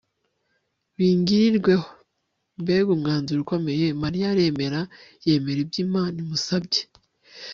bingirirweho». 0.97 1.85
mbega 2.61 2.89
umwanzuro 2.95 3.39
ukomeye! 3.41 3.85
mariya 4.01 4.27
aremera, 4.33 4.79
yemera 5.25 5.59
ibyo 5.63 5.79
imana 5.85 6.15
imusabye 6.23 6.81